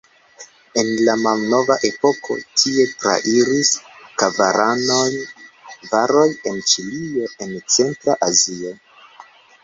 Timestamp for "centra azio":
7.77-8.73